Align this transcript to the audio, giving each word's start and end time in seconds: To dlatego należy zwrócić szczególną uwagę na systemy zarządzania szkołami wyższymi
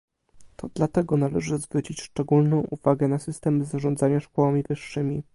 To 0.55 0.69
dlatego 0.75 1.17
należy 1.17 1.57
zwrócić 1.57 2.01
szczególną 2.01 2.57
uwagę 2.59 3.07
na 3.07 3.19
systemy 3.19 3.65
zarządzania 3.65 4.19
szkołami 4.19 4.63
wyższymi 4.63 5.23